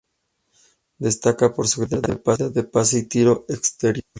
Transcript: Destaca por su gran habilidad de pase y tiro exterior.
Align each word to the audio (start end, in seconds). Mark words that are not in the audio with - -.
Destaca 0.97 1.53
por 1.53 1.67
su 1.67 1.81
gran 1.85 2.01
habilidad 2.03 2.49
de 2.49 2.63
pase 2.63 2.97
y 2.97 3.03
tiro 3.05 3.45
exterior. 3.47 4.03